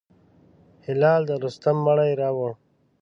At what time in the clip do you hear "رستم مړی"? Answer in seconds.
1.43-2.11